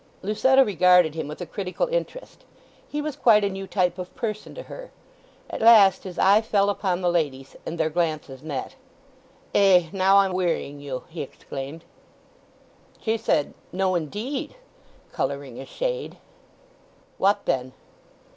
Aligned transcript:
Lucetta 0.23 0.65
regarded 0.65 1.13
him 1.13 1.27
with 1.27 1.41
a 1.41 1.45
critical 1.45 1.85
interest. 1.89 2.43
He 2.89 3.03
was 3.03 3.15
quite 3.15 3.43
a 3.43 3.49
new 3.49 3.67
type 3.67 3.99
of 3.99 4.15
person 4.15 4.55
to 4.55 4.63
her. 4.63 4.89
At 5.47 5.61
last 5.61 6.05
his 6.05 6.17
eye 6.17 6.41
fell 6.41 6.71
upon 6.71 7.01
the 7.01 7.11
lady's 7.11 7.55
and 7.67 7.77
their 7.77 7.91
glances 7.91 8.41
met. 8.41 8.73
"Ay, 9.53 9.91
now, 9.93 10.17
I'm 10.17 10.33
wearying 10.33 10.79
you!" 10.79 11.03
he 11.07 11.21
exclaimed. 11.21 11.85
She 12.99 13.15
said, 13.15 13.53
"No, 13.71 13.93
indeed," 13.93 14.55
colouring 15.11 15.59
a 15.59 15.67
shade. 15.67 16.17
"What 17.19 17.45
then?" 17.45 17.73